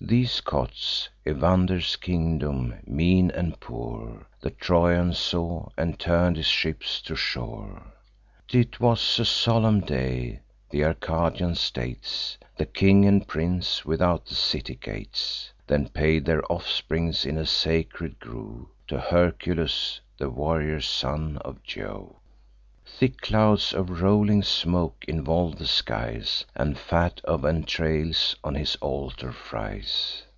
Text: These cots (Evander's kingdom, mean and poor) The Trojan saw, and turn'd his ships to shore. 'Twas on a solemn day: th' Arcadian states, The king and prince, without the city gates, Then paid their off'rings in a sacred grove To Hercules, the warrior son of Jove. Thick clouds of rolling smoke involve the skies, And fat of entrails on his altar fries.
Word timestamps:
These 0.00 0.42
cots 0.42 1.08
(Evander's 1.26 1.96
kingdom, 1.96 2.74
mean 2.84 3.30
and 3.30 3.58
poor) 3.58 4.26
The 4.42 4.50
Trojan 4.50 5.14
saw, 5.14 5.70
and 5.78 5.98
turn'd 5.98 6.36
his 6.36 6.44
ships 6.46 7.00
to 7.02 7.16
shore. 7.16 7.90
'Twas 8.48 9.18
on 9.18 9.22
a 9.22 9.24
solemn 9.24 9.80
day: 9.80 10.40
th' 10.70 10.74
Arcadian 10.82 11.54
states, 11.54 12.36
The 12.58 12.66
king 12.66 13.06
and 13.06 13.26
prince, 13.26 13.86
without 13.86 14.26
the 14.26 14.34
city 14.34 14.74
gates, 14.74 15.52
Then 15.66 15.88
paid 15.88 16.26
their 16.26 16.42
off'rings 16.52 17.24
in 17.24 17.38
a 17.38 17.46
sacred 17.46 18.20
grove 18.20 18.66
To 18.88 18.98
Hercules, 19.00 20.02
the 20.18 20.28
warrior 20.28 20.82
son 20.82 21.38
of 21.38 21.62
Jove. 21.62 22.14
Thick 22.86 23.22
clouds 23.22 23.72
of 23.72 24.02
rolling 24.02 24.42
smoke 24.44 25.04
involve 25.08 25.58
the 25.58 25.66
skies, 25.66 26.44
And 26.54 26.78
fat 26.78 27.20
of 27.24 27.44
entrails 27.44 28.36
on 28.44 28.54
his 28.54 28.76
altar 28.76 29.32
fries. 29.32 30.22